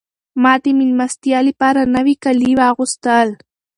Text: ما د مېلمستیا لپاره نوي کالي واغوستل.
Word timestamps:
ما 0.43 0.53
د 0.63 0.65
مېلمستیا 0.79 1.39
لپاره 1.47 1.81
نوي 1.95 2.15
کالي 2.23 2.51
واغوستل. 2.59 3.27